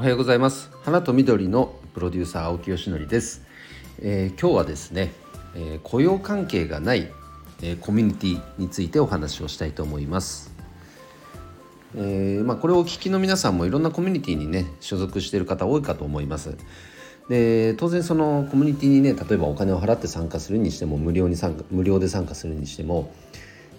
[0.00, 0.70] おはようございます。
[0.82, 3.42] 花と緑のプロデューサー青木よしのりです、
[4.00, 5.12] えー、今日はですね、
[5.54, 7.12] えー、雇用関係がない、
[7.60, 10.54] えー、コミュニティについてお話をしたいと思います。
[11.98, 16.56] えまあ、これをお聞きの皆さんもいろんなコミュニティにね所属している方多いかと思います。
[17.28, 23.12] で当然そのコミュニティにね例えばお金を払って参加するにしても無料に参加無料で参加するにしても、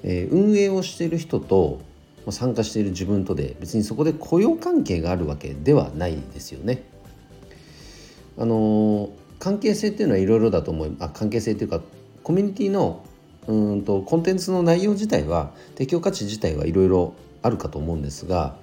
[0.03, 1.81] え、運営をしている人と
[2.29, 6.83] 参加している自分とで別にそこで雇用関係があるわけではないですよね。
[8.37, 11.81] あの関係性っていうのはいろいろだと思いあ関係性っていうか
[12.23, 13.03] コミュニティの
[13.47, 18.55] うんとコンテンツの内容自体は提供価値自体はいろいろあるかと思うんですが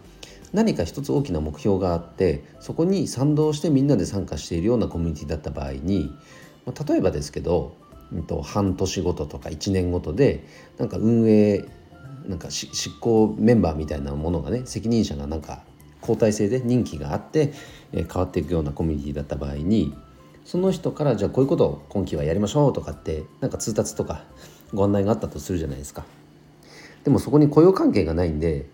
[0.53, 6.13] 何か一つ大きな目標があってそこに賛同してみんなで参加しているようなコミュニティだった場合に
[6.89, 7.77] 例えばですけど、
[8.13, 10.45] うん、と半年ごととか1年ごとで
[10.79, 11.65] なんか運営
[12.29, 12.69] なんか執
[13.01, 15.63] 行メンバーみたいなものがね責任者がなんか
[16.01, 17.53] 交代制で任期があって、
[17.93, 19.95] え変わっていくようなコミュニティだった場合に
[20.45, 24.23] その人からじゃあこういうことを今期はやりましょうとかってなんか通達とか
[24.73, 26.05] ご案内があったとするじゃないですか。
[27.05, 28.67] でもそこに雇用関係がないんで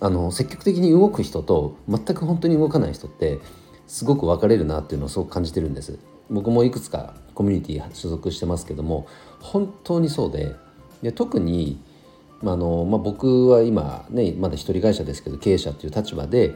[0.00, 3.38] あの積極的に動く人と全く本当に動かない人って
[3.86, 5.98] すごく分かれるなっていうのをすごく感じてるんです
[6.30, 9.06] 僕もいくつかコミュニティ所属してますけども
[9.40, 10.54] 本当にそうで
[11.02, 11.78] で特に、
[12.42, 16.54] あのまあ、僕は今ねまだ一人会社ですけど経営者っていう立場で、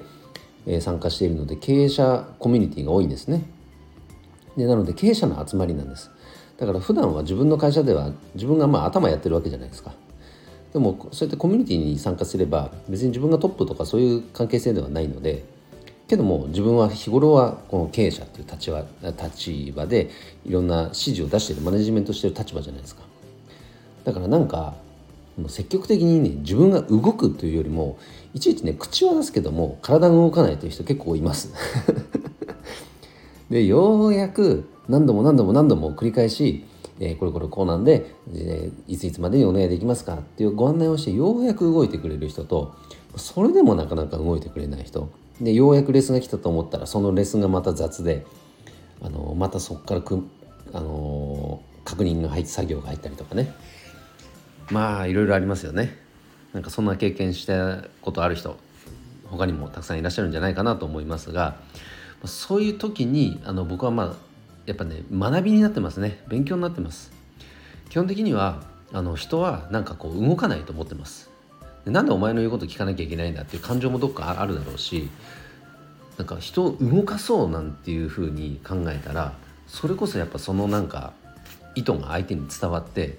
[0.66, 3.44] えー、参加しているので経営者コミュニティが多いんですね。
[4.56, 6.10] でなので経営者の集まりなんです。
[6.56, 9.92] だから普段は自分の会社では自分がまあ頭やってるわけじゃないですか。
[10.72, 15.44] でもそうやってコミュニティに参加すれば別に自分がトップとかそういう関係性ではないので
[16.08, 20.10] けども自分は日頃はこの経営者っていう立場立場で
[20.44, 23.02] いろんな指示を出しているマネジメントしている立場じゃないですか。
[24.04, 24.74] だからなんか
[25.36, 27.98] もう積極的にね自分が動くというよりも
[28.34, 31.52] いちいちね口は出すけども体が動かないという人結構います。
[33.50, 36.64] でようやく何度も何度も何度も繰り返し
[37.00, 42.74] えー、これこれこうなんで、えー、いついつまでにお願いできますかっていうご案内をしてようやく動いてくれる人と
[43.16, 45.10] それでもなかなか動いてくれない人。
[45.40, 48.24] でようやくレッスンが来たと思ったらそのレッスンがまた雑で
[49.02, 50.22] あのまたそこからく、
[50.72, 53.52] あの確認が入って作業が入ったりとかね。
[54.70, 55.96] まあいろいろありますよね。
[56.52, 58.56] なんかそんな経験したことある人
[59.24, 61.56] 他にもたくさんいらっしゃるんじゃないかなと思いますが
[62.24, 64.14] そういう時にあの僕はまあ
[64.66, 66.22] やっぱね学びになってますね。
[66.28, 67.12] 勉強になってます。
[67.90, 71.30] 基本的にはあの人はなんかこう動かないと思ってます。
[71.84, 75.10] でなんでお前の言うこと聞かなきゃいけないんだっていう感情もどっかあるだろうし
[76.16, 79.34] なんか人を動かそうなんていうふうに考えたら
[79.66, 81.12] それこそやっぱそのなんか
[81.74, 83.18] 意図が相手に伝わって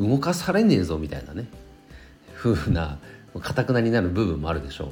[0.00, 1.48] 動かされねえぞみたいなね。
[2.36, 2.98] 風な
[3.40, 4.88] かたくなになる部分もあるでしょう。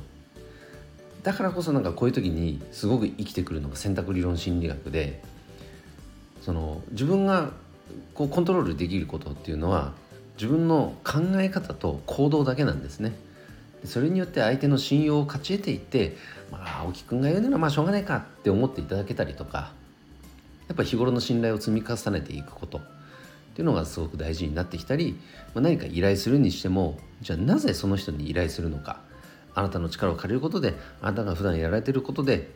[1.23, 5.23] だからこそなんかこういう時にすごく生きてくるのが選択理論心理学で
[6.41, 7.51] その自分が
[8.15, 9.93] こうコントロールできることっていうのは
[10.37, 13.13] 自分の考え方と行動だけなんですね。
[13.85, 16.17] それによって相手の信用を勝ち得ていって
[16.51, 19.73] 「まあ青木君が言うならまあしょうがないか」って思っていただけたりとか
[20.69, 22.81] やっぱ日頃の信頼を積み重ねていくこと。
[23.57, 25.19] っていうのがすごく大事になってきたり、
[25.55, 29.01] まあ、何か依頼するにしてもじゃあなぜその人に依頼するのか
[29.55, 32.51] あなたの力を借りることであなたが普段やられてることで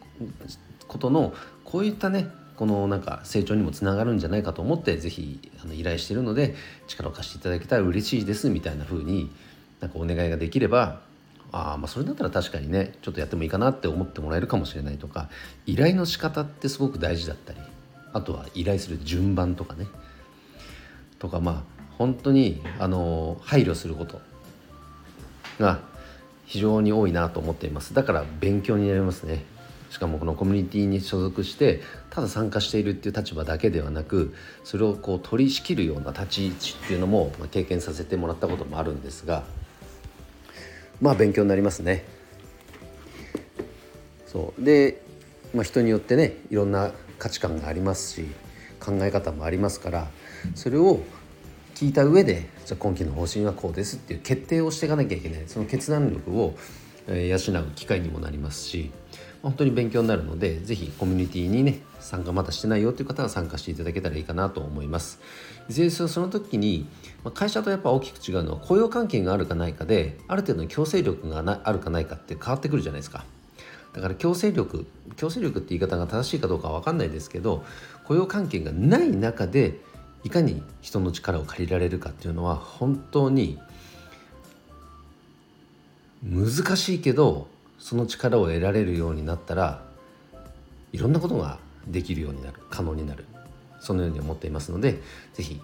[0.87, 1.33] ことの
[1.65, 6.55] こういったねこのなんか成長にもつながるんじゃないかと思って是非あの依頼してるので
[6.87, 9.31] 力を貸していただけたら嬉しいですみたいな風に
[9.81, 11.01] なんかお願いができれば
[11.51, 15.31] あまあそれだったら確かにねちょっとやってもいいかなって思ってもらえるかもしれないとか
[15.65, 17.61] 依頼の仕方ってすごく大事だったり
[18.13, 19.87] あとは依頼する順番とかね
[21.21, 24.21] とかまあ本当にあの配慮すること
[25.61, 25.81] が
[26.47, 27.95] 非常に多いなと思っています。
[27.95, 29.45] だから勉強になりますね。
[29.91, 39.43] しかもこのコミュニティに所属してただ参加しているっていう立場だけではなくそれをこう取り仕切るような立ち位置っていうのも、経験させてもらったこともあるんですが
[41.01, 42.05] まあ勉強になりますね。
[44.27, 44.65] そう。
[44.65, 45.03] で、
[45.55, 48.27] まあ、人によってねいろんな価値観がありますし
[48.81, 50.09] 考え方もありますから
[50.55, 51.01] それを
[51.75, 55.43] 聞いた上でじゃあ今期の方針はこうですっていう決定をしていかなきゃいけない。
[55.47, 56.55] その決断力を
[57.09, 57.39] 養う
[57.75, 58.91] 機会にもなりますし
[59.43, 65.21] 本当に勉強になるので是非コミュニティにね参加まだしてないよという方は参加していただけたらいいかなと思います。
[65.69, 66.87] いずれにせよその時に
[67.35, 73.25] 会社とやっぱ大きく違うのは雇用関係があるかないかである程度の強制力があるかないかって変わってくるじゃないですか。
[73.93, 77.65] だから強制力強制力って言い方が正しいかどうかは分かんないですけど
[78.05, 79.81] 雇用関係がない中で
[80.23, 83.59] いかに人の力を借りられるかっていうのは本当に
[86.23, 87.49] 難しいけど
[87.79, 89.83] その力を得られるようになったら
[90.93, 93.25] いろんなことができるようになる可能になる
[93.81, 95.01] そのように思っていますので
[95.33, 95.61] 是非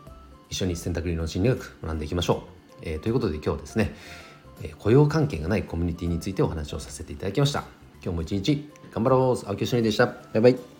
[0.49, 2.45] 一緒に選択理論心理学学んでいきましょ
[2.81, 3.95] う、えー、ということで今日はですね、
[4.63, 7.86] え、雇用関係がないコミュニティについてお話をさせていただきました。
[8.03, 9.49] 今日も一日頑張ろう。
[9.49, 10.07] 青木よでした。
[10.07, 10.76] バイバイ。